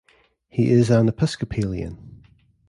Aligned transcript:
He 0.49 0.71
is 0.71 0.89
an 0.89 1.07
Episcopalian. 1.09 2.23